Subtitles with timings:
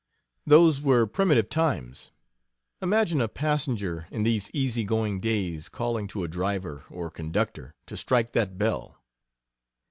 [0.47, 2.09] Those were primitive times.
[2.81, 7.95] Imagine a passenger in these easy going days calling to a driver or conductor to
[7.95, 8.97] "Strike that bell!"